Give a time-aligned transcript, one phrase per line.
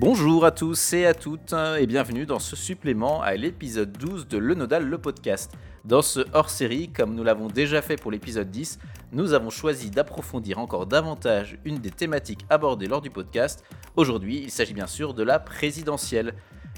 [0.00, 4.38] Bonjour à tous et à toutes et bienvenue dans ce supplément à l'épisode 12 de
[4.38, 5.50] Le Nodal, le podcast.
[5.84, 8.78] Dans ce hors-série, comme nous l'avons déjà fait pour l'épisode 10,
[9.10, 13.64] nous avons choisi d'approfondir encore davantage une des thématiques abordées lors du podcast.
[13.96, 16.34] Aujourd'hui, il s'agit bien sûr de la présidentielle.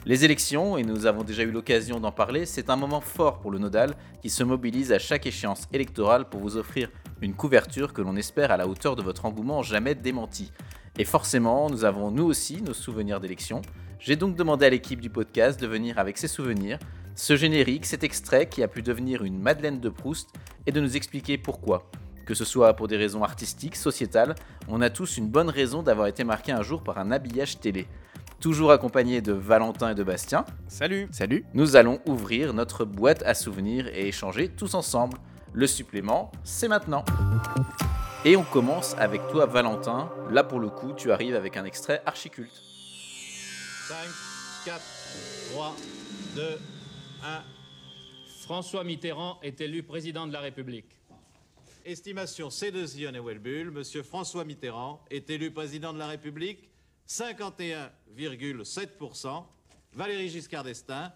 [0.07, 3.50] Les élections, et nous avons déjà eu l'occasion d'en parler, c'est un moment fort pour
[3.50, 6.89] le nodal qui se mobilise à chaque échéance électorale pour vous offrir
[7.21, 10.53] une couverture que l'on espère à la hauteur de votre engouement jamais démenti.
[10.99, 13.61] Et forcément, nous avons nous aussi nos souvenirs d'élection.
[13.99, 16.79] J'ai donc demandé à l'équipe du podcast de venir avec ses souvenirs,
[17.14, 20.30] ce générique, cet extrait qui a pu devenir une Madeleine de Proust,
[20.67, 21.91] et de nous expliquer pourquoi.
[22.25, 24.35] Que ce soit pour des raisons artistiques, sociétales,
[24.67, 27.86] on a tous une bonne raison d'avoir été marqué un jour par un habillage télé.
[28.40, 30.46] Toujours accompagné de Valentin et de Bastien.
[30.67, 35.19] Salut Salut Nous allons ouvrir notre boîte à souvenirs et échanger tous ensemble.
[35.53, 37.05] Le supplément, c'est maintenant.
[38.24, 40.11] Et on commence avec toi, Valentin.
[40.30, 42.62] Là, pour le coup, tu arrives avec un extrait archiculte.
[43.88, 43.96] 5,
[44.64, 44.80] 4,
[45.52, 45.77] 3,
[46.36, 46.42] 2,
[47.22, 47.42] 1.
[48.41, 50.96] François Mitterrand est élu président de la République.
[51.84, 56.69] Estimation C2 et Welbull, Monsieur François Mitterrand est élu président de la République,
[57.11, 59.44] 51,7%.
[59.94, 61.11] Valérie Giscard d'Estaing,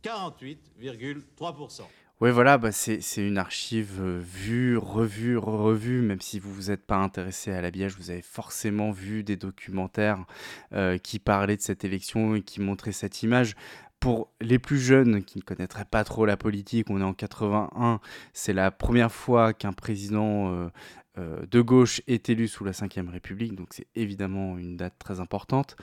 [0.00, 1.82] 48,3%.
[2.20, 6.86] Oui, voilà, bah c'est une archive euh, vue, revue, revue, même si vous vous êtes
[6.86, 10.24] pas intéressé à l'habillage, vous avez forcément vu des documentaires
[10.72, 13.56] euh, qui parlaient de cette élection et qui montraient cette image.
[13.98, 17.98] Pour les plus jeunes qui ne connaîtraient pas trop la politique, on est en 81,
[18.32, 20.68] c'est la première fois qu'un président euh,
[21.16, 25.20] euh, de gauche est élu sous la Ve République, donc c'est évidemment une date très
[25.20, 25.76] importante.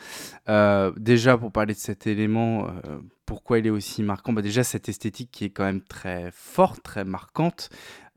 [0.50, 4.34] Euh, déjà, pour parler de cet élément, euh, pourquoi il est aussi marquant?
[4.34, 7.70] Bah Déjà, cette esthétique qui est quand même très forte, très marquante,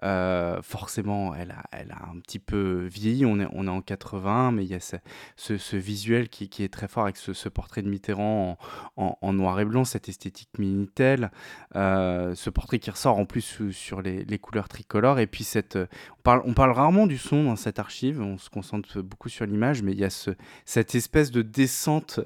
[0.05, 3.25] euh, forcément, elle a, elle a un petit peu vieilli.
[3.25, 4.97] On est, on est en 80, mais il y a ce,
[5.37, 8.59] ce, visuel qui, est très fort avec ce, portrait de Mitterrand
[8.97, 11.31] en, noir et blanc, cette esthétique Minitel,
[11.75, 15.21] euh, ce portrait qui ressort en plus sur les, couleurs tricolores.
[15.21, 18.51] Et puis, cette, on, parle, on parle rarement du son dans cette archive, on se
[18.51, 20.33] concentre beaucoup sur l'image, mais il y a ce,
[20.67, 22.21] cette espèce de descente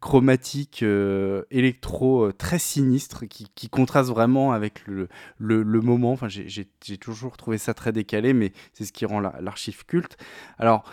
[0.00, 5.08] chromatique euh, électro très sinistre qui, qui, contraste vraiment avec le,
[5.38, 6.12] le, le moment.
[6.12, 6.66] Enfin, j'ai
[6.98, 10.16] toujours toujours trouvé ça très décalé, mais c'est ce qui rend l'archive culte.
[10.58, 10.84] Alors,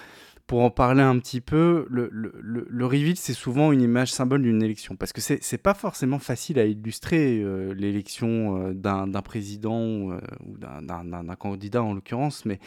[0.51, 4.61] pour en parler un petit peu, le, le, reveal, c'est souvent une image symbole d'une
[4.61, 4.97] élection.
[4.97, 10.57] Parce que c'est pas forcément facile à illustrer euh, l'élection euh, d'un président euh, ou
[10.57, 12.59] d'un candidat en l'occurrence, mais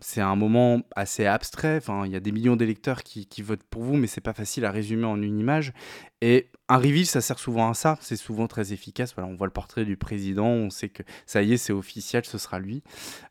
[0.00, 1.78] c'est un moment assez abstrait.
[1.78, 4.34] Enfin, il y a des millions d'électeurs qui, qui, votent pour vous, mais c'est pas
[4.34, 5.72] facile à résumer en une image.
[6.22, 7.98] Et un reveal, ça sert souvent à ça.
[8.00, 9.14] C'est souvent très efficace.
[9.14, 12.24] Voilà, on voit le portrait du président, on sait que ça y est, c'est officiel,
[12.24, 12.82] ce sera lui.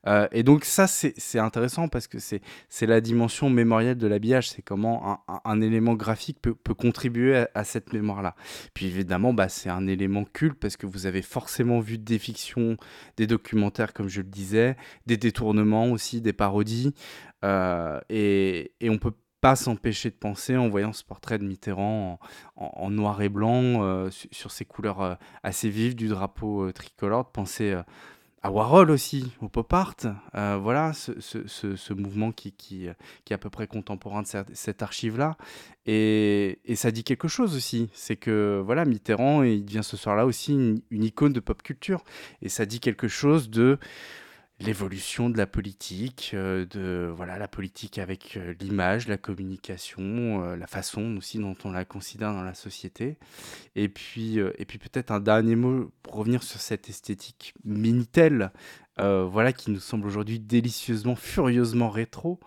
[0.07, 4.49] Euh, et donc ça, c'est intéressant parce que c'est la dimension mémorielle de l'habillage.
[4.49, 8.35] C'est comment un, élément graphique peut, peut contribuer à, cette mémoire-là.
[8.73, 12.77] Puis évidemment, bah, c'est un élément culte parce que vous avez forcément vu des fictions,
[13.17, 16.93] des documentaires, comme je le disais, des détournements aussi, des parodies.
[17.43, 19.11] Euh, et, et on peut
[19.45, 22.19] pas s'empêcher de penser en voyant ce portrait de Mitterrand
[22.55, 25.13] en, noir et blanc, euh, sur, ces couleurs euh,
[25.43, 27.77] assez vives du drapeau euh, tricolore, de penser
[28.41, 29.97] à Warhol aussi, au pop art.
[30.33, 35.37] voilà, ce, mouvement qui, est à peu près contemporain de cette, archive-là.
[35.85, 37.91] Et, ça dit quelque chose aussi.
[37.93, 42.03] C'est que voilà, Mitterrand, il devient ce soir-là aussi une, une, icône de pop culture.
[42.41, 43.77] Et ça dit quelque chose de
[44.59, 50.55] l'évolution de la politique, euh, de voilà la politique avec euh, l'image, la communication, euh,
[50.55, 53.17] la façon aussi dont on la considère dans la société.
[53.75, 58.51] Et puis, et puis peut-être un dernier mot pour revenir sur cette esthétique Minitel,
[58.99, 62.39] euh, voilà, qui nous semble aujourd'hui délicieusement, furieusement rétro.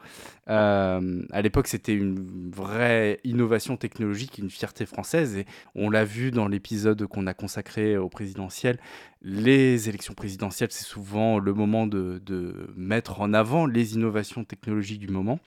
[0.49, 6.31] Euh, à l'époque, c'était une vraie innovation technologique, une fierté française, et on l'a vu
[6.31, 8.79] dans l'épisode qu'on a consacré au présidentiel.
[9.21, 15.01] Les élections présidentielles, c'est souvent le moment de, de mettre en avant les innovations technologiques
[15.01, 15.41] du moment.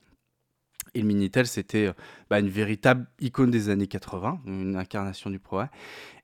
[0.93, 1.93] Et le Minitel, c'était euh,
[2.29, 5.69] bah, une véritable icône des années 80, une incarnation du progrès.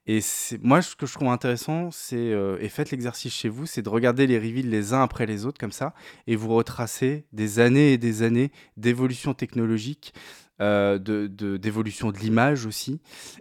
[0.06, 0.20] Et
[0.62, 3.88] moi, ce que je trouve intéressant, c'est, euh, et faites l'exercice chez vous, c'est de
[3.90, 5.94] regarder les reveals les uns après les autres comme ça,
[6.26, 10.14] et vous retracer des années et des années d'évolution technologique,
[10.60, 13.00] euh, d'évolution de, l'image aussi.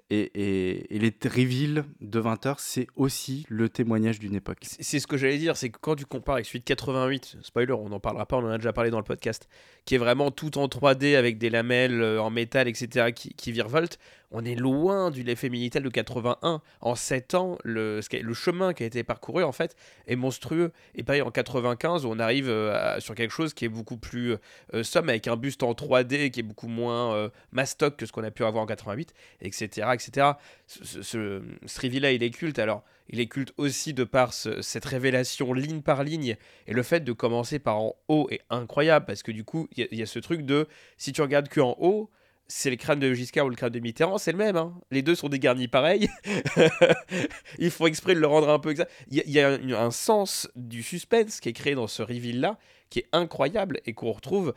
[0.09, 0.31] Et,
[0.89, 4.59] et, les reveals de 20 heures, c'est aussi le témoignage d'une époque.
[4.61, 7.73] C'est ce que j'allais dire, c'est que quand tu compares avec celui de 88, spoiler,
[7.73, 9.47] on n'en parlera pas, on en a déjà parlé dans le podcast,
[9.85, 13.51] qui est vraiment tout en 3D avec des lamelles euh, en métal, etc., qui, qui
[13.51, 13.99] virevoltent,
[14.31, 16.61] on est loin du l'effet Minitel de 81 bien.
[16.81, 19.75] En 7 ans, le, le chemin qui a été parcouru, en fait,
[20.07, 20.71] est monstrueux.
[20.95, 24.35] Et pareil, en 95, on arrive euh, à- sur quelque chose qui est beaucoup plus
[24.73, 28.11] euh, somme, avec un buste en 3D qui est beaucoup moins euh, mastoc que ce
[28.11, 29.87] qu'on a pu avoir en 88, etc.
[29.93, 30.27] etc.
[30.65, 31.41] Ce, ce
[31.81, 32.59] reveal-là, il est culte.
[32.59, 36.35] Alors, il est culte aussi de par ce- cette révélation ligne par ligne.
[36.67, 39.87] Et le fait de commencer par en haut est incroyable, parce que du coup, il
[39.91, 40.67] y a- ce truc de,
[40.97, 42.09] si tu regardes que en haut,
[42.49, 44.55] c'est le crâne de Giscard ou le crâne de Mitterrand, c'est le même.
[44.55, 44.73] hein.
[44.89, 46.07] Les deux sont dégarnis pareil.
[47.59, 48.91] Ils font exprès de le rendre un peu exact.
[49.09, 51.87] Il y a, il y a un, un sens du suspense qui est créé dans
[51.87, 52.57] ce reveal-là,
[52.89, 54.53] qui est incroyable et qu'on retrouve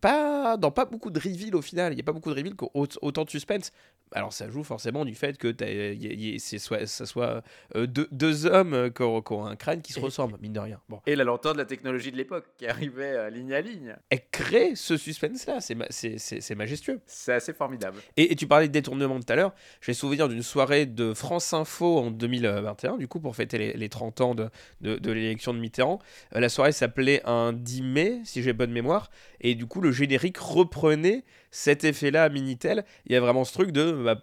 [0.00, 1.92] pas dans pas beaucoup de reveal au final.
[1.92, 3.70] Il n'y a pas beaucoup de reveal qui ont aut- autant de suspense.
[4.12, 5.48] Alors ça joue forcément du fait que
[5.94, 7.42] y- soit, ça soit
[7.74, 10.38] euh, deux, deux hommes euh, qui ont, qui ont un crâne qui se Et- ressemblent,
[10.40, 10.80] mine de rien.
[10.88, 11.00] Bon.
[11.06, 13.96] Et la lenteur de la technologie de l'époque qui arrivait euh, ligne à ligne.
[14.10, 17.00] Elle crée ce suspense-là, c'est ma- c'est- c'est- c'est majestueux.
[17.06, 17.98] C'est assez formidable.
[18.16, 19.52] Et, et tu parlais de détournement tout à l'heure.
[19.80, 23.88] J'ai souvenir d'une soirée de France Info en 2021, du coup, pour fêter les, les
[23.88, 24.48] 30 ans de,
[24.80, 25.98] de, de l'élection de Mitterrand.
[26.36, 29.10] Euh, la soirée s'appelait un 10 mai, si j'ai bonne mémoire.
[29.40, 32.84] Et du coup, le générique reprenait cet effet-là à Minitel.
[33.06, 33.92] Il y a vraiment ce truc de.
[33.92, 34.22] bah,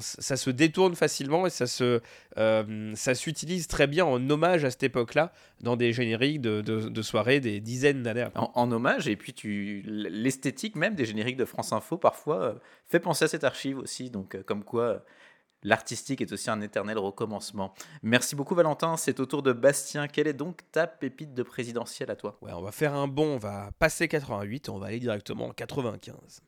[0.00, 2.00] ça se détourne facilement et ça se.
[2.38, 7.40] euh, ça s'utilise très bien en hommage à cette époque-là dans des génériques de, soirées
[7.40, 8.28] des dizaines d'années.
[8.34, 12.54] En, hommage, et puis l'esthétique même des génériques de France Info parfois euh,
[12.86, 14.10] fait penser à cette archive aussi.
[14.10, 15.04] Donc, euh, comme quoi.
[15.62, 17.74] L'artistique est aussi un éternel recommencement.
[18.02, 20.06] Merci beaucoup Valentin, c'est au tour de Bastien.
[20.06, 22.38] Quelle est donc ta pépite de présidentielle à toi?
[22.42, 25.46] Ouais, on va faire un bond, on va passer 88 et on va aller directement
[25.46, 26.42] en 95.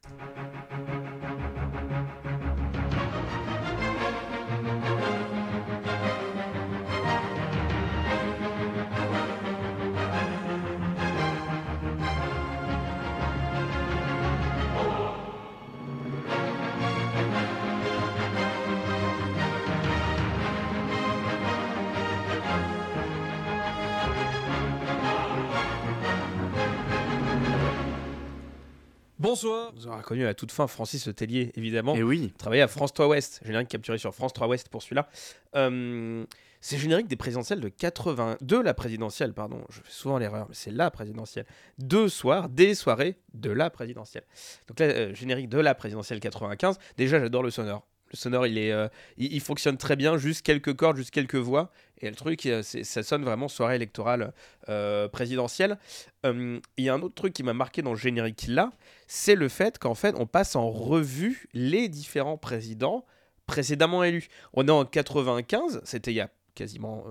[29.20, 29.70] Bonsoir.
[29.74, 31.94] Vous aurez reconnu à la toute fin Francis Tellier, évidemment.
[31.94, 33.42] Et oui, Travaillé à France 3 Ouest.
[33.44, 35.10] Générique capturé sur France 3 Ouest pour celui-là.
[35.56, 36.24] Euh,
[36.62, 38.38] c'est générique des présidentielles de 80.
[38.40, 39.62] De la présidentielle, pardon.
[39.68, 41.44] Je fais souvent l'erreur, mais c'est la présidentielle.
[41.76, 44.24] Deux soirs, des soirées de la présidentielle.
[44.68, 46.78] Donc là, euh, générique de la présidentielle 95.
[46.96, 47.86] Déjà, j'adore le sonore.
[48.10, 51.70] Le sonore, il, est, euh, il, fonctionne très bien, juste quelques cordes, juste quelques voix.
[52.00, 54.32] Et le truc, euh, ça sonne vraiment soirée électorale
[54.68, 55.78] euh, présidentielle.
[56.26, 58.72] Euh, Il y a un autre truc qui m'a marqué dans le générique là,
[59.06, 63.04] c'est le fait qu'en fait, on passe en revue les différents présidents
[63.46, 64.28] précédemment élus.
[64.54, 67.04] On est en 95, c'était il y a quasiment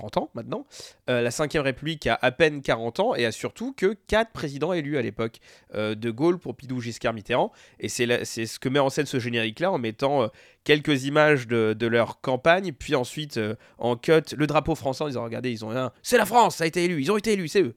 [0.00, 0.66] 30 ans maintenant.
[1.08, 4.72] Euh, la 5ème République a à peine 40 ans et a surtout que 4 présidents
[4.72, 5.40] élus à l'époque.
[5.74, 7.52] Euh, de Gaulle, Pompidou, Giscard, Mitterrand.
[7.78, 10.28] Et c'est ce que met en scène ce générique-là en mettant euh,
[10.64, 13.38] quelques images de, de leur campagne, puis ensuite
[13.78, 15.92] en cut le drapeau français en disant Regardez, ils ont un.
[16.02, 17.74] C'est la France, ça a été élu, ils ont été élus, c'est eux.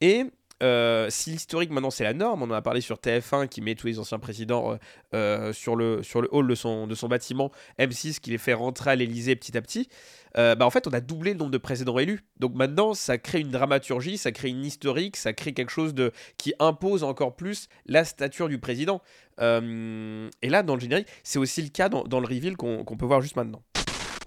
[0.00, 0.24] Et.
[0.62, 3.74] Euh, si l'historique maintenant c'est la norme, on en a parlé sur TF1 qui met
[3.74, 4.76] tous les anciens présidents euh,
[5.14, 8.54] euh, sur, le, sur le hall de son, de son bâtiment, M6 qui les fait
[8.54, 9.88] rentrer à l'Elysée petit à petit,
[10.36, 12.24] bah en fait on a doublé le nombre de présidents élus.
[12.40, 16.12] Donc maintenant ça crée une dramaturgie, ça crée une historique, ça crée quelque chose de,
[16.38, 19.00] qui impose encore plus la stature du président.
[19.38, 22.96] Et là dans le générique, c'est aussi le cas dans, dans le reveal qu'on qu'on
[22.96, 23.62] peut voir juste maintenant.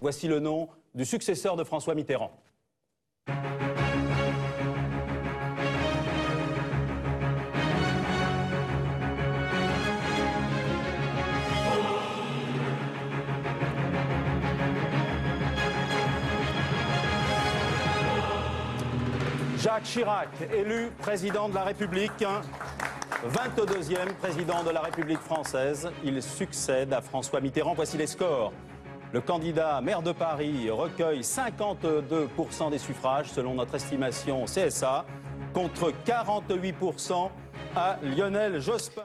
[0.02, 2.32] Voici le nom du successeur de François Mitterrand.
[19.68, 22.24] Jacques Chirac, élu président de la République,
[23.28, 25.92] 22e président de la République française.
[26.06, 27.74] Il succède à François Mitterrand.
[27.74, 28.54] Voici les scores.
[29.12, 35.06] Le candidat maire de Paris recueille 52% des suffrages selon notre estimation CSA
[35.54, 37.30] contre 48%
[37.76, 39.04] à Lionel Jospin.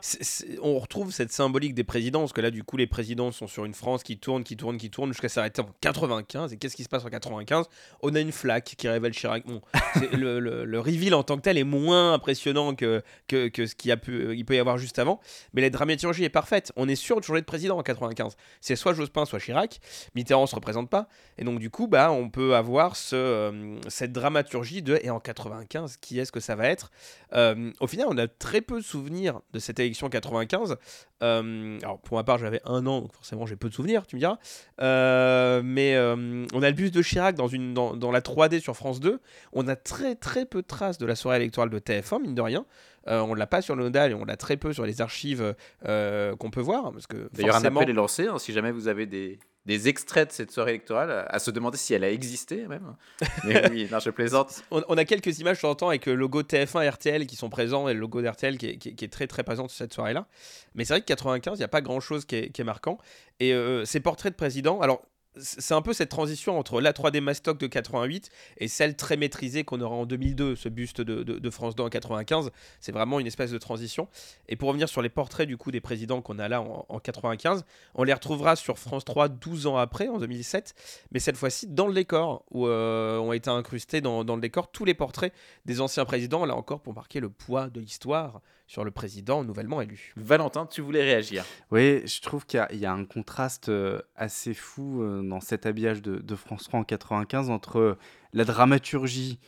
[0.62, 3.64] On retrouve cette symbolique des présidents, parce que là, du coup, les présidents sont sur
[3.64, 6.52] une France qui tourne, qui tourne, qui tourne, jusqu'à s'arrêter en 95.
[6.52, 7.66] Et qu'est-ce qui se passe en 95
[8.02, 9.45] On a une flaque qui révèle Chirac.
[9.47, 9.61] Bon,
[10.12, 13.75] le, le, le reveal en tant que tel est moins impressionnant que, que, que ce
[13.75, 15.21] qu'il pu, il peut y avoir juste avant.
[15.52, 16.73] Mais la dramaturgie est parfaite.
[16.76, 18.37] On est sûr de changer de président en 95.
[18.61, 19.81] C'est soit Jospin, soit Chirac.
[20.14, 21.09] Mitterrand se représente pas.
[21.37, 25.21] Et donc, du coup, bah, on peut avoir ce, euh, cette dramaturgie de et en
[25.21, 26.90] 95, qui est-ce que ça va être?
[27.35, 30.76] Euh, Au final, on a très peu de souvenirs de cette élection 95.
[31.23, 34.16] Euh, alors, pour ma part, j'avais un an, donc forcément, j'ai peu de souvenirs, tu
[34.16, 34.38] me diras.
[34.81, 38.61] Euh, mais euh, on a le bus de Chirac dans, une, dans, dans la 3D
[38.61, 39.21] sur France 2.
[39.52, 42.42] On a très, très peu de traces de la soirée électorale de TF1, mine de
[42.42, 42.64] rien.
[43.07, 45.54] On l'a pas sur le nodal et on l'a très peu sur les archives
[45.85, 46.92] qu'on peut voir.
[46.92, 48.28] Parce que D'ailleurs, un appel est lancé.
[48.28, 51.78] hein, si jamais vous avez des, des extraits de cette soirée électorale, à se demander
[51.78, 52.97] si elle a existé même.
[53.45, 54.64] Mais oui, non, je plaisante.
[54.73, 57.95] On, on a quelques images temps avec le logo TF1 RTL qui sont présents et
[57.95, 60.26] le logo d'RTL qui, est- qui est- qui est très très présent sur cette soirée-là.
[60.75, 62.99] Mais c'est vrai que 95, il n'y a pas grand-chose qui est, qui est marquant.
[63.38, 65.02] Et euh, ces portraits de président, alors
[65.36, 69.64] c'est un peu cette transition entre la 3D Mastoc de 88 et celle très maîtrisée
[69.64, 72.50] qu'on aura en 2002, ce buste de, France 2 en 95.
[72.80, 74.08] C'est vraiment une espèce de transition.
[74.48, 76.98] Et pour revenir sur les portraits du coup des présidents qu'on a là en, en
[76.98, 80.74] 95, on les retrouvera sur France 3 12 ans après, en 2007,
[81.12, 84.84] mais cette fois-ci dans le décor, où euh, ont été incrustés dans le décor tous
[84.84, 85.32] les portraits
[85.64, 88.40] des anciens présidents, là encore pour marquer le poids de l'histoire
[88.72, 90.14] sur le président nouvellement élu.
[90.16, 91.44] Valentin, tu voulais réagir.
[91.70, 95.22] Oui, je trouve qu'il y a- il y, a un contraste euh, assez fou euh,
[95.22, 97.98] dans cet habillage de, de France 3 en 95 entre
[98.32, 99.38] la dramaturgie,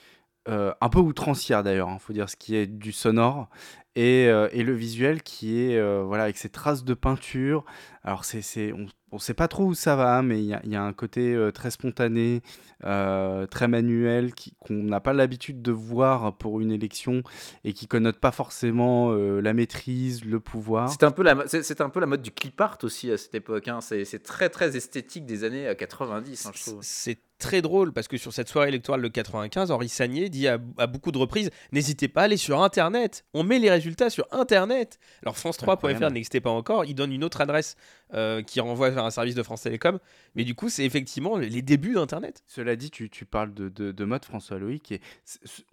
[0.46, 3.48] euh, un peu outrancière d'ailleurs, il faut dire ce qui est du sonore,
[3.96, 7.64] et, euh, et le visuel qui est euh, voilà avec ses traces de peinture.
[8.02, 8.74] Alors c'est, c'est,
[9.14, 10.82] on ne sait pas trop où ça va, mais il y a, il y a
[10.82, 12.42] un côté euh, très spontané,
[12.84, 17.22] euh, très manuel, qu'on n'a pas l'habitude de voir pour une élection
[17.62, 20.88] et qui connote pas forcément euh, la maîtrise, le pouvoir.
[20.90, 23.36] C'est un, peu la, c'est- un peu la mode du clip art aussi à cette
[23.36, 23.68] époque.
[23.68, 23.78] hein.
[23.80, 26.78] C'est très très esthétique des années euh, 90, hein, je trouve.
[26.82, 30.58] C'est très drôle parce que sur cette soirée électorale de 95, Henri Sagnier dit à,
[30.78, 34.26] à beaucoup de reprises N'hésitez pas à aller sur Internet, on met les résultats sur
[34.30, 34.98] Internet.
[35.22, 36.12] Alors France3.fr Incroyable.
[36.14, 37.76] n'existait pas encore, il donne une autre adresse
[38.14, 39.98] euh, qui renvoie vers un service de France Télécom,
[40.34, 42.42] mais du coup, c'est effectivement les débuts d'Internet.
[42.46, 45.00] Cela dit, tu, tu parles de, de, de mode François Loïc et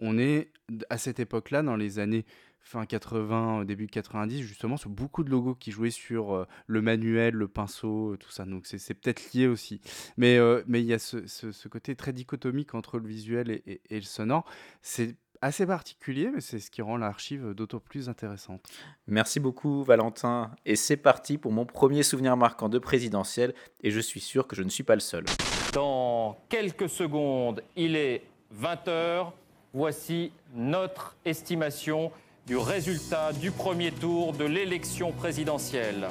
[0.00, 0.48] on est
[0.90, 2.24] à cette époque-là, dans les années
[2.62, 7.34] fin 80, début 90, justement, sur beaucoup de logos qui jouaient sur euh, le manuel,
[7.34, 8.44] le pinceau, euh, tout ça.
[8.44, 9.80] Donc c'est c'est peut-être lié aussi.
[10.16, 13.50] Mais euh, mais il y a ce, ce- ce côté très dichotomique entre le visuel
[13.50, 14.44] et, et- et le sonore.
[14.80, 18.62] C'est assez particulier, mais c'est ce qui rend l'archive d'autant plus intéressante.
[19.08, 20.52] Merci beaucoup Valentin.
[20.64, 23.52] Et c'est parti pour mon premier souvenir marquant de présidentiel.
[23.82, 25.24] Et je suis sûr que je ne suis pas le seul.
[25.72, 28.22] Dans quelques secondes, il est
[28.54, 29.32] 20h.
[29.74, 32.12] Voici notre estimation
[32.46, 36.08] du résultat du premier tour de l'élection présidentielle.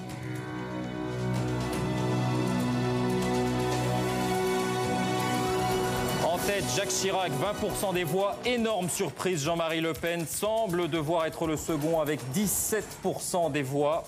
[6.23, 8.37] En tête, Jacques Chirac, 20% des voix.
[8.45, 14.05] Énorme surprise, Jean-Marie Le Pen semble devoir être le second avec 17% des voix.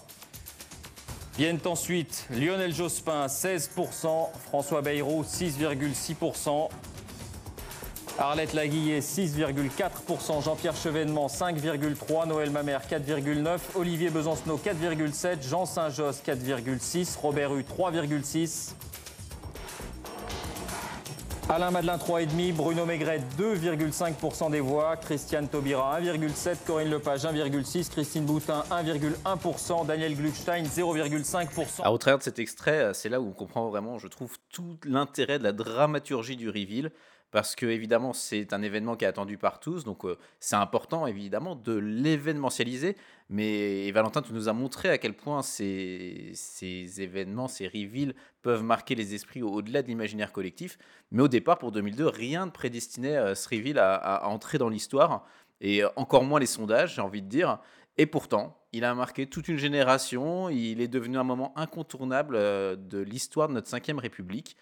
[1.38, 6.70] Viennent ensuite Lionel Jospin, 16%, François Bayrou, 6,6%,
[8.20, 17.18] Arlette Laguillet, 6,4%, Jean-Pierre Chevènement, 5,3%, Noël Mamère, 4,9%, Olivier Besancenot, 4,7%, Jean Saint-Josse, 4,6%,
[17.20, 18.74] Robert Hue, 3,6%.
[21.50, 28.26] Alain Madelin 3,5, Bruno Maigret 2,5% des voix, Christiane Taubira 1,7%, Corinne Lepage 1,6%, Christine
[28.26, 31.82] Boutin 1,1%, Daniel Gluckstein 0,5%.
[31.82, 34.38] Alors, au travers de cet extrait, euh, c'est là où on comprend vraiment, je trouve,
[34.52, 36.92] tout l'intérêt de la dramaturgie du reveal.
[37.34, 39.84] Parce que, évidemment, c'est un événement qui est attendu par tous.
[39.84, 42.96] Donc, euh, c'est important, évidemment, de l'événementialiser.
[43.32, 46.32] Mais Valentin, tu nous as montré à quel point ces,
[47.00, 48.14] événements, ces reveals
[48.44, 50.78] peuvent marquer les esprits au- au-delà de l'imaginaire collectif.
[51.12, 54.70] Mais au départ, pour 2002, rien ne prédestinait euh, ce reveal à, à entrer dans
[54.70, 55.26] l'histoire.
[55.60, 57.58] Et euh, encore moins les sondages, j'ai envie de dire.
[57.98, 60.50] Et pourtant, il a marqué toute une génération.
[60.50, 64.56] Il est devenu un moment incontournable euh, de l'histoire de notre 5ème République.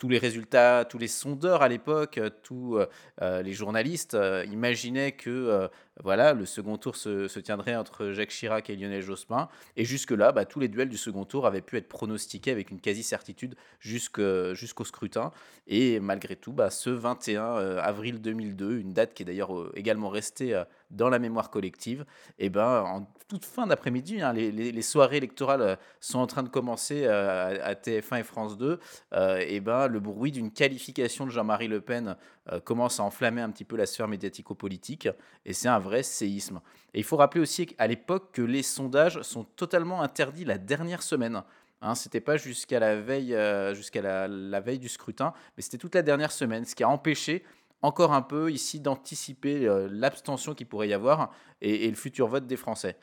[0.00, 2.86] Tous les résultats, tous les sondeurs à l'époque, euh, tous euh,
[3.20, 4.16] euh, les journalistes
[4.50, 5.68] imaginaient que
[6.02, 9.48] voilà, le second tour se, tiendrait entre Jacques Chirac et Lionel Jospin.
[9.76, 12.80] Et jusque-là, bah, tous les duels du second tour avaient pu être pronostiqués avec une
[12.80, 15.32] quasi-certitude jusqu'au scrutin.
[15.66, 20.08] Et malgré tout, bah, ce 21 euh, avril 2002, une date qui est d'ailleurs également
[20.08, 20.60] restée
[20.90, 22.04] dans la mémoire collective,
[22.38, 26.48] et ben, en toute fin d'après-midi, hein, les, soirées électorales euh, sont en train de
[26.48, 28.80] commencer euh, à, à TF1 et France 2,
[29.12, 32.16] euh, et ben, le bruit d'une qualification de Jean-Marie Le Pen
[32.64, 35.08] commence à enflammer un petit peu la sphère médiatico-politique,
[35.44, 36.60] et c'est un vrai séisme.
[36.94, 41.02] Et il faut rappeler aussi qu'à l'époque que les sondages sont totalement interdits la dernière
[41.02, 41.44] semaine.
[41.82, 46.32] Hein, c'était pas jusqu'à la jusqu'à la veille du scrutin, mais c'était toute la dernière
[46.32, 47.44] semaine, ce qui a empêché
[47.82, 52.46] encore un peu ici d'anticiper euh, l'abstention qu'il pourrait y avoir et, le futur vote
[52.46, 52.96] des Français.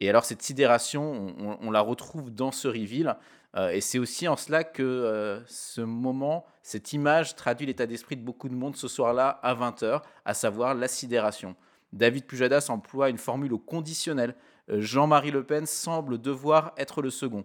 [0.00, 3.16] Et alors cette sidération, on, la retrouve dans ce reveal,
[3.56, 8.16] euh, et c'est aussi en cela que euh, ce moment, cette image traduit l'état d'esprit
[8.16, 11.56] de beaucoup de monde ce soir-là à 20h, à savoir la sidération.
[11.92, 14.34] David Pujadas emploie une formule au conditionnel.
[14.68, 17.44] Jean-Marie Le Pen semble devoir être le second.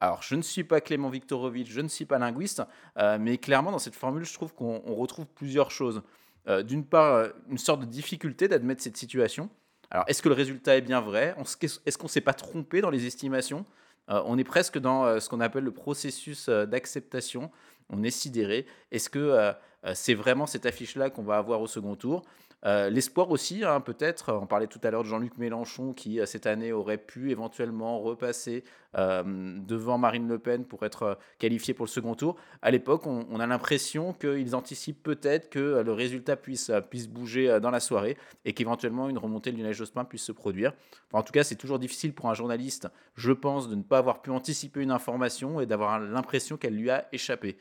[0.00, 2.62] Alors, je ne suis pas Clément Viktorovitch, je ne suis pas linguiste,
[2.98, 6.02] euh, mais clairement, dans cette formule, je trouve qu'on on retrouve plusieurs choses.
[6.46, 9.50] Euh, D'une part, euh, une sorte de difficulté d'admettre cette situation.
[9.90, 11.34] Alors, est-ce que le résultat est bien vrai?
[11.62, 13.64] Est-ce qu'on ne s'est pas trompé dans les estimations?
[14.10, 17.50] On est presque dans ce qu'on appelle le processus d'acceptation.
[17.90, 18.66] On est sidéré.
[18.90, 19.52] Est-ce que
[19.94, 22.22] c'est vraiment cette affiche-là qu'on va avoir au second tour?
[22.66, 26.26] Euh, l'espoir aussi, hein, peut-être, on parlait tout à l'heure de Jean-Luc Mélenchon qui, euh,
[26.26, 28.64] cette année, aurait pu éventuellement repasser
[28.96, 29.22] euh,
[29.60, 32.36] devant Marine Le Pen pour être qualifié pour le second tour.
[32.62, 37.70] À l'époque, on, a l'impression qu'ils anticipent peut-être que le résultat puisse, puisse bouger dans
[37.70, 40.72] la soirée et qu'éventuellement une remontée de Lionel Jospin puisse se produire.
[41.12, 44.20] en tout cas, c'est toujours difficile pour un journaliste, je pense, de ne pas avoir
[44.22, 47.58] pu anticiper une information et d'avoir l'impression qu'elle lui a échappé.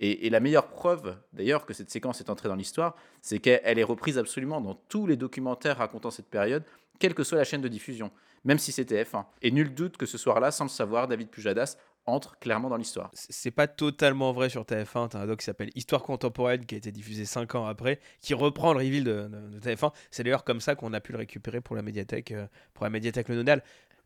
[0.00, 3.84] Et, la meilleure preuve, d'ailleurs, que cette séquence est entrée dans l'histoire, c'est qu'elle est
[3.84, 6.64] reprise absolument dans tous les documentaires racontant cette période,
[6.98, 8.10] quelle que soit la chaîne de diffusion,
[8.44, 9.24] même si c'était F1.
[9.42, 13.10] Et nul doute que ce soir-là, sans le savoir, David Pujadas entre clairement dans l'histoire.
[13.14, 15.08] C'est pas totalement vrai sur TF1.
[15.08, 18.34] T'as un doc qui s'appelle Histoire contemporaine qui a été diffusé 5 ans après, qui
[18.34, 19.30] reprend le reveal de,
[19.62, 19.92] TF1.
[20.10, 22.90] C'est d'ailleurs comme ça qu'on a pu le récupérer pour la médiathèque, euh, pour la
[22.90, 23.62] médiathèque Le Nodal.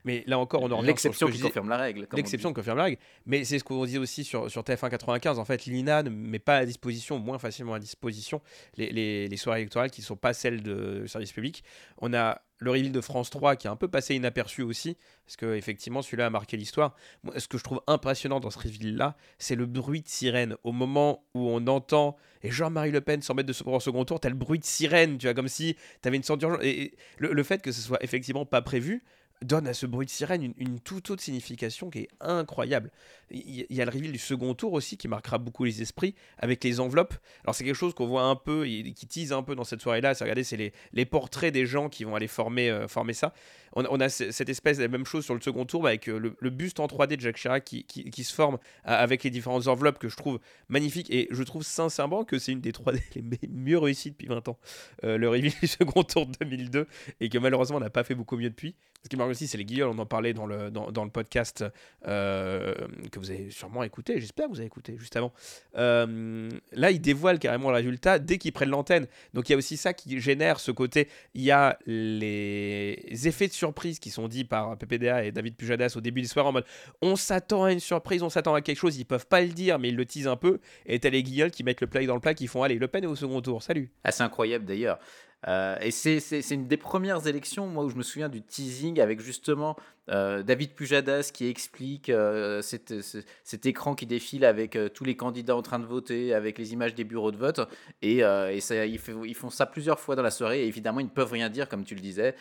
[0.09, 2.09] Mais là encore, on en L'exception qui confirme la règle.
[2.15, 2.99] L'exception confirme la règle.
[3.27, 5.39] Mais c'est ce qu'on dit aussi sur, sur TF1 95.
[5.39, 8.41] En fait, l'INA ne met pas à disposition, moins facilement à disposition,
[8.79, 11.63] les, les, soirées électorales qui ne sont pas celles de service public.
[11.99, 14.97] On a le reveal de France 3 qui a un peu passé inaperçu aussi,
[15.27, 16.97] parce que effectivement celui-là a marqué l'histoire.
[17.37, 20.57] Ce que je trouve impressionnant dans ce reveal-là, c'est le bruit de sirène.
[20.65, 24.21] Au moment où on entend, et Jean-Marie Le Pen s'en mettre de au second tour,
[24.21, 26.61] t'as le bruit de sirène, tu vois, comme si t'avais une sorte d'urgence.
[26.63, 29.05] Et, le, le, fait que ce soit effectivement pas prévu,
[29.43, 32.91] donne à ce bruit de sirène une, toute autre signification qui est incroyable.
[33.31, 36.65] Il y, a le reveal du second tour aussi qui marquera beaucoup les esprits avec
[36.65, 37.15] les enveloppes.
[37.45, 40.15] Alors c'est quelque chose qu'on voit un peu, qui tease un peu dans cette soirée-là.
[40.19, 43.35] Regardez, c'est les, les, portraits des gens qui vont aller former, euh, former ça.
[43.75, 46.51] On, a cette espèce de même chose sur le second tour bah, avec euh, le,
[46.51, 50.09] buste en 3D de Jacques Chirac qui, qui, se forme avec les différentes enveloppes que
[50.09, 54.11] je trouve magnifiques et je trouve sincèrement que c'est une des 3D les mieux réussies
[54.11, 54.59] depuis 20 ans.
[55.05, 56.87] Euh, le reveal du second tour de 2002
[57.21, 58.75] et que malheureusement on n'a pas fait beaucoup mieux depuis.
[59.05, 59.97] Ce qui marque aussi, c'est les guillaumes.
[59.97, 61.65] On en parlait dans le, dans, dans le podcast
[62.09, 62.75] euh,
[63.13, 64.21] que vous avez sûrement écouté.
[64.21, 65.33] J'espère que vous avez écouté juste avant.
[65.75, 69.07] Là, ils dévoilent carrément le résultat dès qu'ils prennent l'antenne.
[69.35, 71.09] Donc il y a aussi ça qui génère ce côté.
[71.35, 75.95] Il y a les effets de surprise qui sont dits par PPDA et David Pujadas
[75.97, 76.65] au début du soir en mode
[77.03, 78.97] on s'attend à une surprise, on s'attend à quelque chose.
[78.99, 80.61] Ils peuvent pas le dire, mais ils le teasent un peu.
[80.87, 82.89] Et t'as les guillaumes qui mettent le play dans le plat, qui font allez, Le
[82.89, 83.63] Pen est au second tour.
[83.63, 83.91] Salut.
[84.09, 84.99] C'est incroyable d'ailleurs.
[85.47, 89.21] Euh, et c'est une des premières élections, moi, où je me souviens du teasing avec
[89.21, 89.77] justement
[90.11, 95.63] euh, David Pujadas qui explique euh, cet, écran qui défile avec tous les candidats en
[95.63, 97.61] train de voter, avec les images des bureaux de vote.
[98.03, 100.65] Et, ils, font ça plusieurs fois dans la soirée.
[100.65, 102.35] Et évidemment, ils ne peuvent rien dire, comme tu le disais,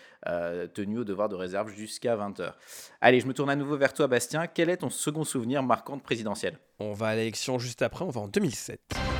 [0.73, 2.53] tenus au devoir de réserve jusqu'à 20h.
[3.01, 4.47] Allez, je me tourne à nouveau vers toi, Bastien.
[4.47, 6.57] Quel est ton second souvenir marquant de présidentiel?
[6.79, 9.16] On va à l'élection juste après, on va en 2007.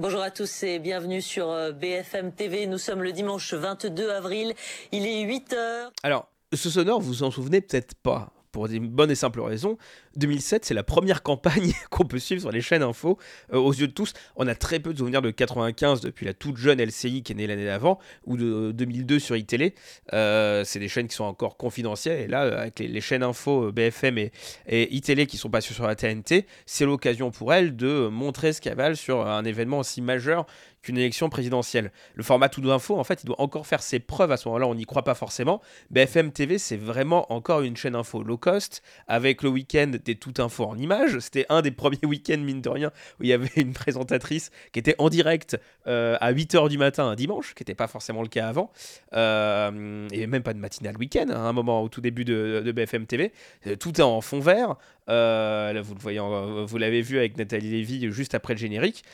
[0.00, 2.66] Bonjour à tous et bienvenue sur euh, BFM TV.
[2.66, 4.54] Nous sommes le dimanche 22 avril.
[4.92, 5.92] Il est 8 heures.
[6.02, 9.76] Alors, ce sonore, vous en souvenez peut-être pas pour une bonne et simple raison.
[10.16, 13.18] 2007, c'est la première campagne qu'on peut suivre sur les chaînes info
[13.52, 14.12] euh, aux yeux de tous.
[14.36, 17.34] On a très peu de souvenirs de 95 depuis la toute jeune LCI qui est
[17.34, 19.74] née l'année d'avant ou de 2002 sur iTélé.
[20.12, 23.72] Euh, c'est des chaînes qui sont encore confidentielles et là, avec les, chaînes info euh,
[23.72, 24.32] BFM et,
[24.66, 28.60] et iTélé qui sont passées sur la TNT, c'est l'occasion pour elles de montrer ce
[28.60, 30.46] qu'elles valent sur un événement aussi majeur
[30.82, 31.92] qu'une élection présidentielle.
[32.14, 34.66] Le format tout d'info, en fait, il doit encore faire ses preuves à ce moment-là,
[34.66, 35.60] on n'y croit pas forcément.
[35.90, 40.34] BFM TV, c'est vraiment encore une chaîne info low cost, avec le week-end des tout
[40.38, 41.18] info en images.
[41.20, 44.78] C'était un des premiers week-ends, mine de rien, où il y avait une présentatrice qui
[44.78, 48.28] était en direct euh, à 8h du matin un dimanche, qui n'était pas forcément le
[48.28, 48.70] cas avant,
[49.14, 52.72] euh, et même pas de matinale week-end, hein, à un moment au tout début de,
[52.74, 53.32] BFM TV.
[53.66, 54.76] Euh, tout est en fond vert.
[55.08, 59.04] là, vous le vous l'avez vu avec Nathalie Lévy juste après le générique.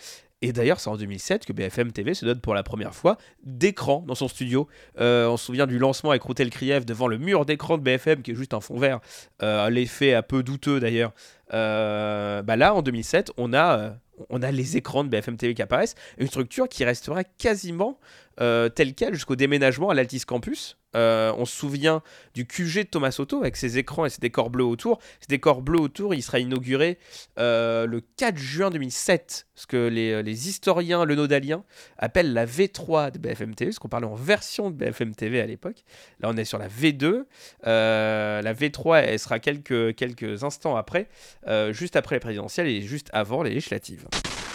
[0.43, 4.05] Et d'ailleurs, c'est en 2007 que BFM TV se donne pour la première fois d'écran
[4.07, 4.69] dans son studio.
[5.01, 8.23] Euh, on se souvient du lancement avec Routel Krief devant le mur d'écran de BFM,
[8.23, 9.01] qui est juste un fond vert.
[9.43, 11.13] Euh, l'effet un peu douteux d'ailleurs.
[11.55, 13.97] Euh, bah là, en 2007, on a,
[14.29, 15.95] on a les écrans de BFM TV qui apparaissent.
[16.19, 17.99] Une structure qui restera quasiment
[18.39, 20.77] telle quelle jusqu'au déménagement à l'Altis Campus.
[20.97, 22.03] Euh, on se souvient
[22.35, 24.99] du QG de Thomas Soto avec ses écrans et ses décors bleus autour.
[25.21, 26.99] Ces décors bleus autour, il sera inauguré
[27.39, 31.65] euh, le 4 juin 2007, ce que les, les, historiens le nodaliens
[31.99, 35.47] appellent la V3 de BFM TV, parce qu'on parlait en version de BFM TV à
[35.47, 35.85] l'époque.
[36.21, 37.25] Là, on est sur la V2.
[37.67, 41.09] Euh, la V3, elle sera quelques, quelques instants après,
[41.71, 44.07] juste après les présidentielles et juste avant les législatives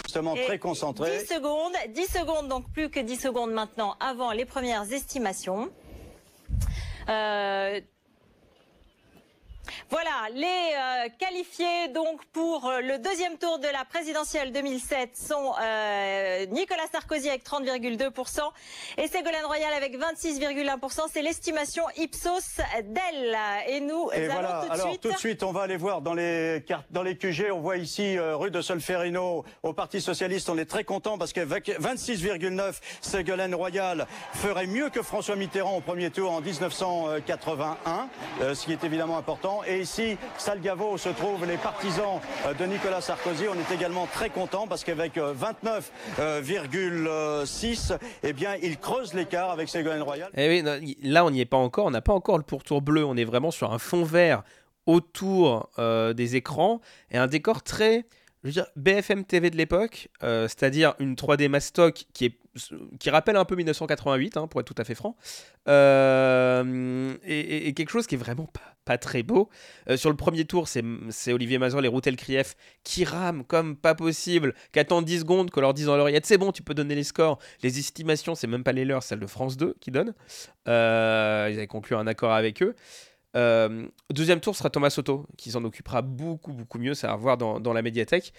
[0.04, 1.18] justement très concentré.
[1.20, 5.70] 10 secondes, 10 secondes, donc plus que 10 secondes maintenant avant les premières estimations.
[7.08, 7.80] Euh,
[9.92, 15.52] Voilà, les euh, qualifiés donc pour euh, le deuxième tour de la présidentielle 2007 sont
[15.62, 18.40] euh, Nicolas Sarkozy avec 30,2%
[18.96, 21.08] et Ségolène Royal avec 26,1%.
[21.12, 23.36] C'est l'estimation Ipsos d'elle.
[23.68, 25.00] Et nous Et allons voilà, tout de alors suite...
[25.02, 27.50] tout de suite, on va aller voir dans les cartes, dans les QG.
[27.52, 30.48] On voit ici euh, rue de Solferino au Parti socialiste.
[30.48, 35.80] On est très content parce qu'avec 26,9, Ségolène Royal ferait mieux que François Mitterrand au
[35.82, 38.08] premier tour en 1981,
[38.40, 39.62] euh, ce qui est évidemment important.
[39.64, 43.44] Et ici, Salgavo se trouvent les partisans euh, de Nicolas Sarkozy.
[43.48, 49.68] On est également très content parce qu'avec euh, 29,6, eh bien, il creuse l'écart avec
[49.68, 50.30] Ségolène Royal.
[50.34, 50.62] Eh
[51.02, 51.86] là, on n'y est pas encore.
[51.86, 53.04] On n'a pas encore le pourtour bleu.
[53.04, 54.42] On est vraiment sur un fond vert
[54.86, 58.04] autour euh, des écrans et un décor très,
[58.42, 62.38] je veux dire, BFM TV de l'époque, euh, c'est-à-dire une 3D Mastoc qui, est,
[62.98, 65.16] qui rappelle un peu 1988, hein, pour être tout à fait franc,
[65.68, 68.48] Euh, et, et- et quelque chose qui est vraiment
[68.84, 69.48] pas, très beau.
[69.88, 73.94] Euh, sur le premier tour, c'est Olivier Mazur, les Routel Krief, qui rament comme pas
[73.94, 76.96] possible, qui attendent 10 secondes, qu'on leur dise dans l'oreillette c'est bon, tu peux donner
[76.96, 77.38] les scores.
[77.62, 80.14] Les estimations, c'est même pas les leurs, celles de France 2 qui donnent.
[80.66, 82.74] Ils avaient conclu un accord avec eux.
[83.36, 87.36] Euh, deuxième tour sera Thomas Soto, qui s'en occupera beaucoup, beaucoup mieux, ça va voir
[87.38, 88.32] dans, la médiathèque.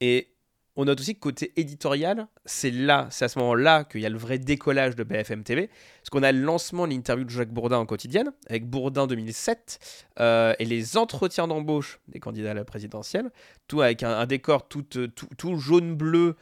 [0.00, 0.32] Et
[0.76, 4.10] on note aussi que côté éditorial, c'est là, c'est à ce moment-là qu'il y a
[4.10, 5.68] le vrai décollage de BFM TV.
[5.68, 10.04] Parce qu'on a le lancement de l'interview de Jacques Bourdin en quotidienne, avec Bourdin 2007,
[10.20, 13.30] euh, et les entretiens d'embauche des candidats à la présidentielle,
[13.68, 16.36] tout avec un, décor tout, euh, jaune-bleu.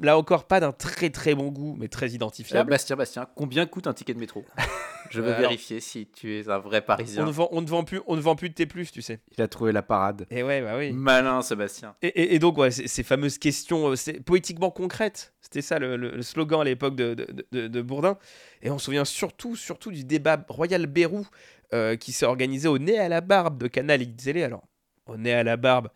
[0.00, 2.70] Là encore, pas d'un très très bon goût, mais très Euh, identifiable.
[2.70, 4.44] Bastien, Bastien, combien coûte un ticket de métro?
[5.10, 7.24] Je veux vérifier si tu es un vrai on, Parisien.
[7.24, 9.20] ne vend, on, ne vend plus, on ne vend plus de T+, tu sais.
[9.36, 10.26] Il a trouvé la parade.
[10.30, 10.92] Et ouais, bah oui.
[10.92, 11.94] Malin, Sébastien.
[12.02, 15.78] Et, et- et donc, ouais, ces, ces fameuses questions euh, c'est poétiquement concrètes, c'était ça
[15.78, 18.18] le, le- le slogan à l'époque de, de, de- de Bourdin.
[18.60, 21.26] Et on se souvient surtout, surtout du débat Royal Bérou
[21.72, 24.42] euh, qui s'est organisé au nez à la barbe de Canal XL.
[24.42, 24.64] Alors,
[25.06, 25.88] au nez à la barbe,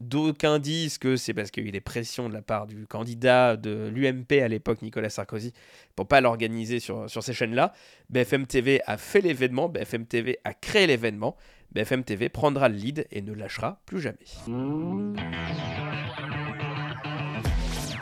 [0.00, 2.86] d'aucuns disent que c'est parce qu'il y a eu des pressions de la part du
[2.86, 5.52] candidat de l'UMP à l'époque, Nicolas Sarkozy,
[5.94, 7.72] pour pas l'organiser sur, sur ces chaînes-là.
[8.10, 11.36] BFM TV a fait l'événement, BFM TV a créé l'événement.
[11.72, 14.18] BFM TV prendra le lead et ne lâchera plus jamais.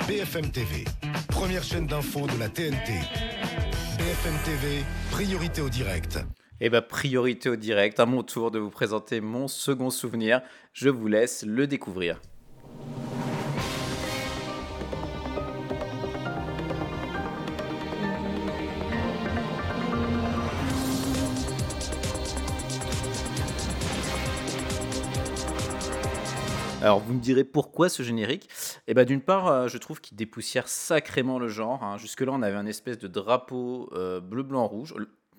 [0.07, 0.85] BFM TV,
[1.29, 2.93] première chaîne d'info de la TNT.
[3.99, 6.19] BFM TV, priorité au direct.
[6.61, 10.41] Et bah, priorité au direct, à mon tour de vous présenter mon second souvenir.
[10.73, 12.21] Je vous laisse le découvrir.
[26.81, 28.49] Alors vous me direz pourquoi ce générique?
[28.87, 31.83] Eh ben d'une part, euh, je trouve qu'il dépoussière sacrément le genre.
[31.83, 31.97] hein.
[31.97, 34.95] Jusque-là, on avait un espèce de drapeau euh, bleu, blanc, rouge.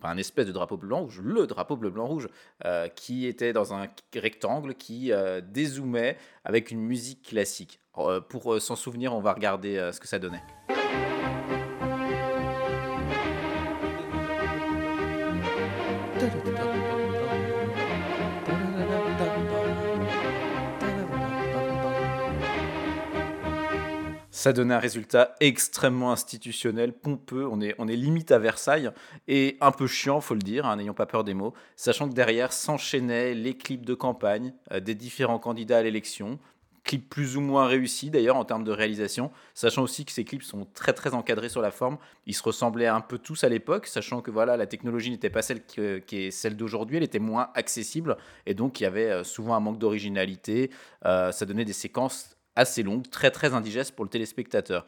[0.05, 2.29] Un espèce de drapeau blanc rouge, le drapeau bleu, blanc, rouge,
[2.63, 7.79] euh, qui était dans un rectangle qui euh, dézoomait avec une musique classique.
[7.97, 10.43] Euh, pour s'en souvenir, on va regarder ce que ça donnait.
[24.45, 27.47] Ça donnait un résultat extrêmement institutionnel, pompeux.
[27.51, 28.91] On est, on est limite à Versailles
[29.27, 31.55] et un peu chiant, faut le dire, hein, n'ayons pas peur des mots.
[31.75, 36.37] Sachant que derrière s'enchaînaient les clips de campagne euh, des différents candidats à l'élection.
[36.83, 40.43] Clips plus ou moins réussis d'ailleurs en termes de réalisation, sachant aussi que ces clips
[40.43, 41.97] sont très très encadrés sur la forme.
[42.27, 45.41] Ils se ressemblaient un peu tous à l'époque, sachant que voilà la technologie n'était pas
[45.41, 49.23] celle qui est celle d'aujourd'hui, elle était moins accessible et donc il y avait euh,
[49.23, 50.69] souvent un manque d'originalité.
[51.07, 54.85] Euh, ça donnait des séquences assez longue, très très indigeste pour le téléspectateur.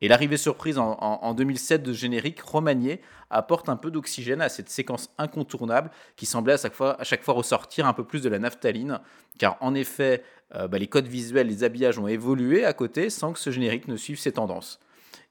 [0.00, 3.00] Et l'arrivée surprise en, en- en 2007 de générique remanié
[3.30, 7.24] apporte un peu d'oxygène à cette séquence incontournable qui semblait à chaque fois, à chaque
[7.24, 9.00] fois ressortir un peu plus de la naphtaline,
[9.38, 10.22] car en effet,
[10.54, 13.88] euh, bah, les codes visuels, les habillages ont évolué à côté sans que ce générique
[13.88, 14.78] ne suive ces tendances.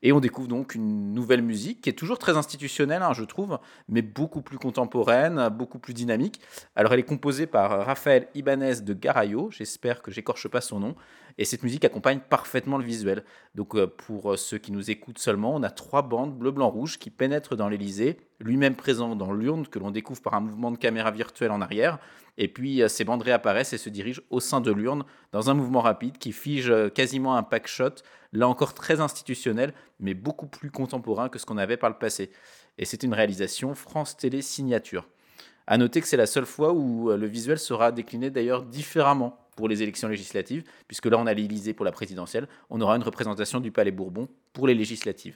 [0.04, 3.60] Et on découvre donc une nouvelle musique qui est toujours très institutionnelle, hein, je trouve,
[3.90, 6.40] mais beaucoup plus contemporaine, beaucoup plus dynamique.
[6.76, 10.96] Alors elle est composée par Raphaël Ibanez de Garayo, j'espère que j'écorche pas son nom,
[11.40, 13.24] et cette musique accompagne parfaitement le visuel.
[13.56, 16.70] Donc euh, pour euh, ceux qui nous écoutent seulement, on a trois bandes bleu, blanc,
[16.70, 20.72] rouge qui pénètrent dans l'Elysée, lui-même présent dans l'urne que l'on découvre par un mouvement
[20.72, 22.00] de caméra virtuelle en arrière.
[22.38, 25.54] Et puis euh, ces bandes réapparaissent et se dirigent au sein de l'urne dans un
[25.54, 27.96] mouvement rapide qui fige euh, quasiment un pack shot,
[28.34, 32.32] là encore très institutionnel, mais beaucoup plus contemporain que ce qu'on avait par le passé.
[32.78, 35.08] Et c'est une réalisation France Télé signature.
[35.66, 39.38] À noter que c'est la seule fois où euh, le visuel sera décliné d'ailleurs différemment
[39.58, 43.04] pour les élections législatives, puisque là on a l'Élysée pour la présidentielle, on aura une
[43.04, 45.36] représentation du Palais Bourbon pour les législatives.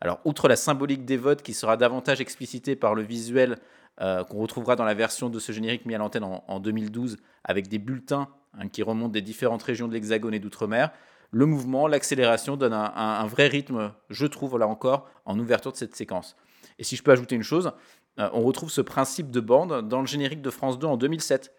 [0.00, 3.58] Alors, outre la symbolique des votes qui sera davantage explicitée par le visuel
[4.00, 7.68] euh, qu'on retrouvera dans la version de ce générique mis à l'antenne en, 2012 avec
[7.68, 10.90] des bulletins hein, qui remontent des différentes régions de l'Hexagone et d'Outre-mer.
[11.30, 15.94] Le mouvement, l'accélération donne un, vrai rythme, je trouve, là encore, en ouverture de cette
[15.94, 16.36] séquence.
[16.78, 17.72] Et si je peux ajouter une chose,
[18.18, 21.52] euh, on retrouve ce principe de bande dans le générique de France 2 en 2007.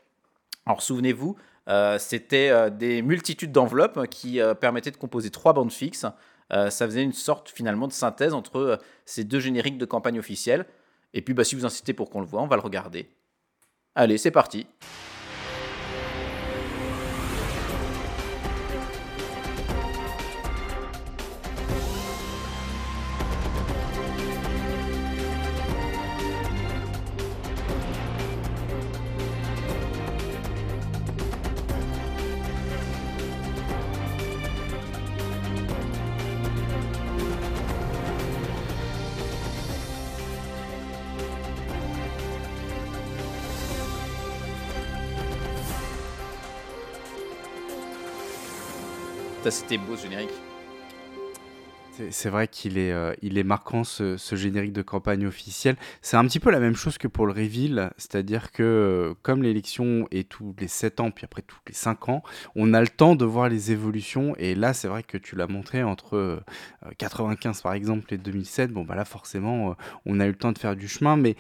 [0.66, 1.38] Alors souvenez-vous,
[1.70, 6.06] euh, c'était des multitudes d'enveloppes qui permettaient de composer trois bandes fixes.
[6.50, 10.66] ça faisait une sorte finalement de synthèse entre ces deux génériques de campagne officielle.
[11.14, 13.10] Et puis bah, si vous insistez pour qu'on le voit, on va le regarder.
[13.96, 14.68] Allez, c'est parti.
[49.52, 50.32] C'était beau ce générique.
[52.10, 55.76] C'est vrai qu'il est, euh, il est marquant ce, générique de campagne officielle.
[56.02, 59.44] C'est un petit peu la même chose que pour le reveal, c'est-à-dire que euh, comme
[59.44, 62.24] l'élection est tous les 7 ans, puis après tous les 5 ans,
[62.56, 64.36] on a le temps de voir les évolutions.
[64.40, 66.42] Et là, c'est vrai que tu l'as montré entre
[66.98, 68.72] 95 euh, par exemple et 2007.
[68.72, 71.36] Bon, bah là, forcément, on a eu le temps de faire du chemin, mais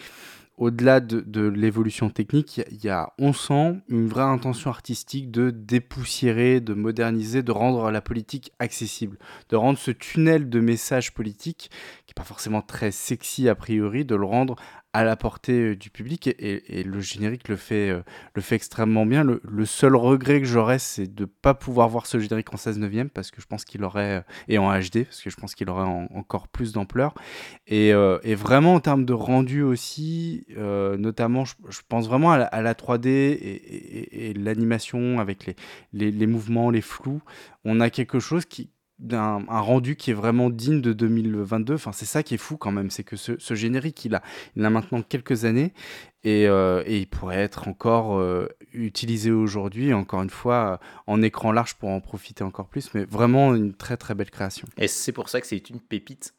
[0.58, 6.60] au-delà de, l'évolution technique, il y, a, on sent une vraie intention artistique de dépoussiérer,
[6.60, 9.18] de moderniser, de rendre la politique accessible,
[9.50, 11.72] de rendre ce tunnel de messages politiques,
[12.06, 14.56] qui n'est pas forcément très sexy a priori, de le rendre
[14.94, 18.02] à la portée euh, du public et, le générique le fait, euh,
[18.34, 19.24] le fait extrêmement bien.
[19.24, 22.80] Le, seul regret que j'aurais, c'est de ne pas pouvoir voir ce générique en 16
[22.80, 25.56] neuvième parce que je pense qu'il aurait, euh, et en HD, parce que je pense
[25.56, 27.14] qu'il aurait encore plus d'ampleur.
[27.68, 27.94] Et,
[28.34, 35.20] vraiment en termes de rendu aussi, notamment, je, pense vraiment à la, 3D et, l'animation
[35.20, 35.56] avec les,
[35.94, 37.22] les, les mouvements, les flous.
[37.64, 41.74] On a quelque chose qui, d'un un rendu qui est vraiment digne de 2022.
[41.74, 44.22] Enfin, c'est ça qui est fou quand même, c'est que ce, générique, il a,
[44.56, 45.74] il a maintenant quelques années
[46.24, 51.52] et, euh, et il pourrait être encore euh, utilisé aujourd'hui, encore une fois, en écran
[51.52, 52.94] large pour en profiter encore plus.
[52.94, 54.68] Mais vraiment une très très belle création.
[54.78, 56.34] Et c'est pour ça que c'est une pépite.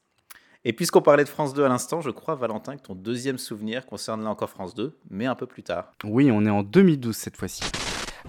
[0.64, 3.84] Et puisqu'on parlait de France 2 à l'instant, je crois, Valentin, que ton deuxième souvenir
[3.84, 5.92] concerne là encore France 2, mais un peu plus tard.
[6.04, 7.64] Oui, on est en 2012 cette fois-ci.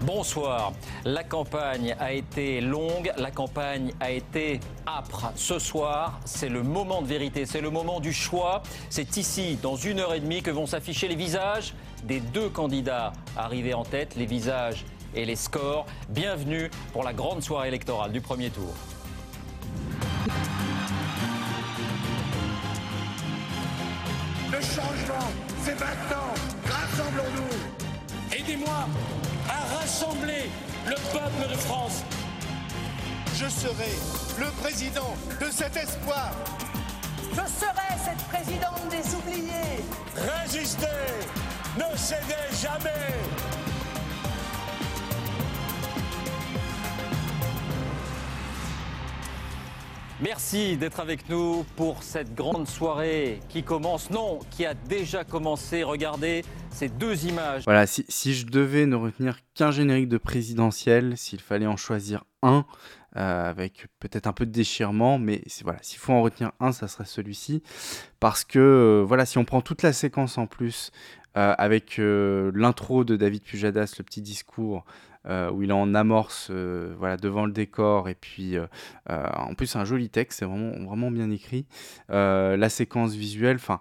[0.00, 0.72] Bonsoir.
[1.04, 5.32] La campagne a été longue, la campagne a été âpre.
[5.36, 8.62] Ce soir, c'est le moment de vérité, c'est le moment du choix.
[8.90, 13.12] C'est ici, dans une heure et demie, que vont s'afficher les visages des deux candidats
[13.36, 15.86] arrivés en tête, les visages et les scores.
[16.08, 18.74] Bienvenue pour la grande soirée électorale du premier tour.
[24.50, 25.28] Le changement,
[25.62, 26.34] c'est maintenant.
[26.66, 28.36] Rassemblons-nous.
[28.36, 28.88] Aidez-moi
[29.48, 30.50] à rassembler
[30.86, 32.02] le peuple de France.
[33.36, 33.92] Je serai
[34.38, 36.32] le président de cet espoir.
[37.30, 39.82] Je serai cette présidente des oubliés.
[40.14, 40.86] Résistez,
[41.76, 42.90] ne cédez jamais.
[50.20, 55.82] Merci d'être avec nous pour cette grande soirée qui commence, non, qui a déjà commencé.
[55.82, 57.64] Regardez ces deux images.
[57.64, 62.66] Voilà, si, je devais ne retenir qu'un générique de présidentiel, s'il fallait en choisir un,
[63.16, 66.88] euh, avec peut-être un peu de déchirement, mais voilà, s'il faut en retenir un, ça
[66.88, 67.62] serait celui-ci.
[68.18, 70.90] Parce que, euh, voilà, si on prend toute la séquence en plus,
[71.36, 74.84] euh, avec l'intro de David Pujadas, le petit discours,
[75.26, 78.10] où il en amorce voilà, devant le décor.
[78.10, 78.56] Et puis,
[79.08, 81.66] en plus, un joli texte, c'est vraiment, vraiment bien écrit.
[82.10, 83.80] la séquence visuelle, enfin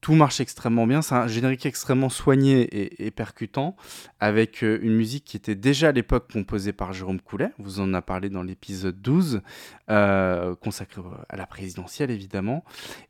[0.00, 1.02] tout marche extrêmement bien.
[1.02, 3.76] C'est un générique extrêmement soigné et, percutant,
[4.18, 7.50] avec euh, une musique qui était déjà à l'époque composée par Jérôme Coulet.
[7.58, 9.42] Vous en a parlé dans l'épisode 12,
[9.90, 12.64] euh, consacré à la présidentielle évidemment.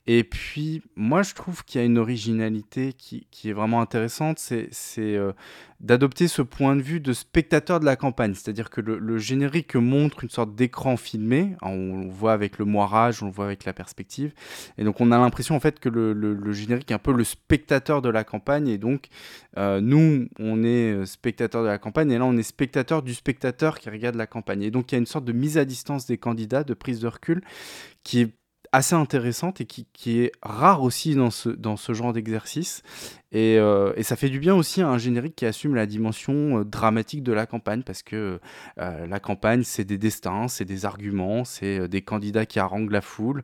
[0.06, 4.38] Et puis, moi, je trouve qu'il y a une originalité qui, est vraiment intéressante.
[4.38, 5.32] C'est euh,
[5.80, 8.34] d'adopter ce point de vue de spectateur de la campagne.
[8.34, 11.56] C'est-à-dire que le, générique montre une sorte d'écran filmé.
[11.62, 14.32] On, le voit avec le moirage, on le voit avec la perspective.
[14.76, 18.02] Et donc, on a l'impression en fait que le, générique est un peu le spectateur
[18.02, 18.68] de la campagne.
[18.68, 19.08] Et donc,
[19.56, 23.14] euh, nous, on est euh, spectateur de la campagne, et là, on est spectateur du
[23.14, 24.62] spectateur qui regarde la campagne.
[24.62, 27.00] Et donc, il y a une sorte de mise à distance des candidats, de prise
[27.00, 27.42] de recul,
[28.04, 28.39] qui est
[28.72, 32.82] assez intéressante et qui, qui, est rare aussi dans ce, dans ce genre d'exercice.
[33.32, 36.60] Et, euh, et, ça fait du bien aussi à un générique qui assume la dimension
[36.60, 38.40] euh, dramatique de la campagne, parce que
[38.78, 43.00] euh, la campagne, c'est des destins, c'est des arguments, c'est des candidats qui haranguent la
[43.00, 43.42] foule,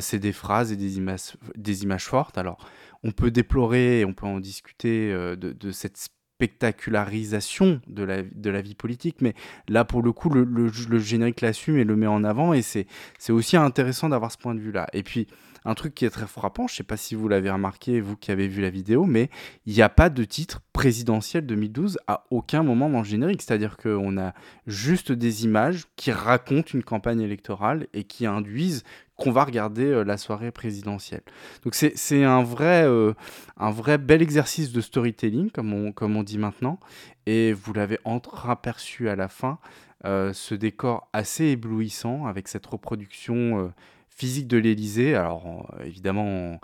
[0.00, 2.38] c'est des phrases et des images, des images fortes.
[2.38, 2.58] Alors,
[3.02, 5.96] on peut déplorer, on peut en discuter de, de cette
[6.38, 9.34] spectacularisation de la, vie politique, mais
[9.68, 12.86] là, pour le coup, le générique l'assume et le met en avant, et c'est
[13.30, 14.86] aussi intéressant d'avoir ce point de vue-là.
[14.92, 15.26] Et puis,
[15.64, 18.16] un truc qui est très frappant, je ne sais pas si vous l'avez remarqué, vous
[18.16, 19.30] qui avez vu la vidéo, mais
[19.66, 23.42] il n'y a pas de titre présidentiel 2012 à aucun moment dans le générique.
[23.42, 24.32] C'est-à-dire qu'on a
[24.66, 28.84] juste des images qui racontent une campagne électorale et qui induisent
[29.18, 31.22] qu'on va regarder euh, la soirée présidentielle.
[31.64, 33.12] Donc c'est un, vrai, euh,
[33.56, 36.78] un vrai bel exercice de storytelling, comme on, dit maintenant,
[37.26, 39.58] et vous l'avez entreaperçu à la fin,
[40.04, 43.72] euh, ce décor assez éblouissant avec cette reproduction
[44.18, 46.60] physique de l'Elysée, alors évidemment en,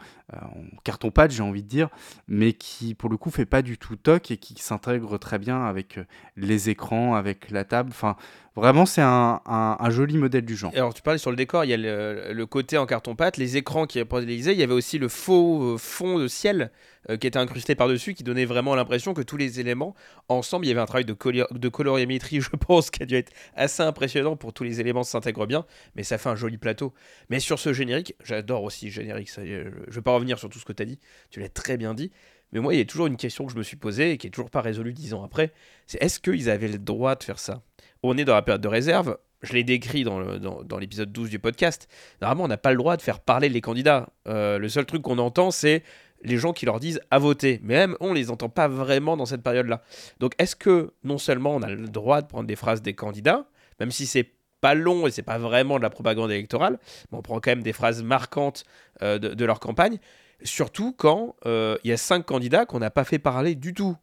[0.83, 1.89] carton-pâte j'ai envie de dire,
[2.27, 5.65] mais qui pour le coup fait pas du tout toc et qui s'intègre très bien
[5.65, 6.01] avec
[6.37, 8.17] les écrans, avec la table, enfin
[8.57, 10.73] Vraiment, c'est un, joli modèle du genre.
[10.77, 13.87] alors, tu parlais sur le décor, il y a le, côté en carton-pâte, les écrans
[13.87, 16.71] qui l'Elysée, il y avait aussi le faux euh, fond de ciel
[17.11, 19.97] euh, qui était incrusté par-dessus, qui donnait vraiment l'impression que tous les éléments,
[20.29, 21.17] ensemble, il y avait un travail de,
[21.51, 25.47] de colorimétrie, je pense, qui a dû être assez impressionnant pour tous les éléments s'intègrent
[25.47, 26.95] bien, mais ça fait un joli plateau.
[27.31, 30.49] Mais sur ce générique, j'adore aussi le générique, ça, je ne vais pas revenir sur
[30.49, 32.13] tout ce que tu as dit, tu l'as très bien dit,
[32.53, 34.29] mais moi, il y a toujours une question que je me suis posée et qui
[34.29, 35.53] est toujours pas résolue dix ans après,
[35.89, 37.63] c'est est-ce qu'ils avaient le droit de faire ça?
[38.05, 39.17] On est dans la période de réserve.
[39.43, 41.89] Je l'ai décrit dans, l'épisode 12 du podcast.
[42.21, 44.09] Normalement, on n'a pas le droit de faire parler les candidats.
[44.29, 45.83] Euh, le seul truc qu'on entend, c'est
[46.23, 47.61] les gens qui leur disent à voter.
[47.63, 49.83] Mais même, on ne les entend pas vraiment dans cette période-là.
[50.21, 53.47] Donc, est-ce que non seulement on a le droit de prendre des phrases des candidats,
[53.81, 56.79] même si c'est pas long et c'est pas vraiment de la propagande électorale,
[57.11, 58.65] mais on prend quand même des phrases marquantes
[59.03, 59.99] euh, de, leur campagne,
[60.43, 63.97] surtout quand euh, il y a cinq candidats qu'on n'a pas fait parler du tout.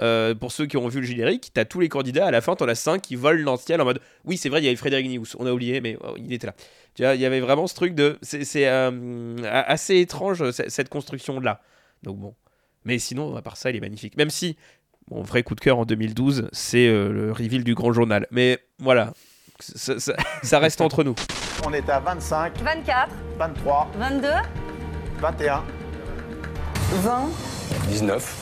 [0.00, 2.56] Euh, pour ceux qui ont vu le générique, t'as tous les candidats, à la fin,
[2.56, 5.08] t'en as 5 qui volent l'ancienne en mode Oui, c'est vrai, il y avait Frédéric
[5.08, 6.54] Nious, on a oublié, mais oh, il était là.
[6.94, 8.18] Tu vois, il y avait vraiment ce truc de.
[8.22, 11.60] C'est euh, assez étrange, cette construction-là.
[12.02, 12.34] Donc bon.
[12.84, 14.16] Mais sinon, à part ça, il est magnifique.
[14.16, 14.56] Même si,
[15.10, 18.26] mon vrai coup de cœur en 2012, c'est euh, le reveal du grand journal.
[18.30, 19.12] Mais voilà,
[19.60, 19.94] ça,
[20.42, 21.14] ça reste entre nous.
[21.64, 24.28] On est à 25, 24, 23, 22,
[25.20, 25.62] 21,
[27.02, 27.28] 20,
[27.88, 28.41] 19.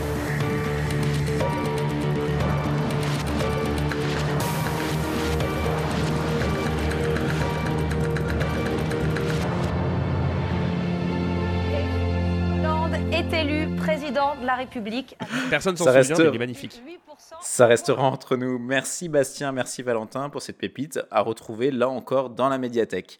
[13.33, 15.15] Est élu président de la République.
[15.49, 16.81] Personne s'en souvient, mais il est magnifique.
[17.41, 18.59] Ça restera entre nous.
[18.59, 23.19] Merci Bastien, merci Valentin pour cette pépite à retrouver là encore dans la médiathèque.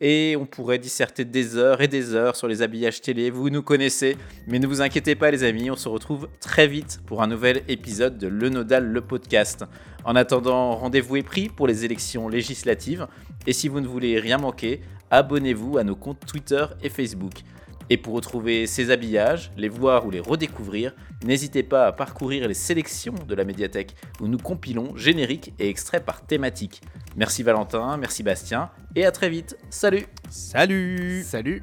[0.00, 3.62] Et on pourrait disserter des heures et des heures sur les habillages télé, vous nous
[3.62, 4.16] connaissez.
[4.48, 7.62] Mais ne vous inquiétez pas les amis, on se retrouve très vite pour un nouvel
[7.68, 9.64] épisode de Le Nodal, le podcast.
[10.04, 13.06] En attendant, rendez-vous est pris pour les élections législatives.
[13.46, 17.44] Et si vous ne voulez rien manquer, abonnez-vous à nos comptes Twitter et Facebook.
[17.92, 20.94] Et pour retrouver ces habillages, les voir ou les redécouvrir,
[21.26, 26.02] n'hésitez pas à parcourir les sélections de la médiathèque où nous compilons génériques et extraits
[26.02, 26.80] par thématique.
[27.16, 29.58] Merci Valentin, merci Bastien, et à très vite.
[29.68, 31.62] Salut Salut Salut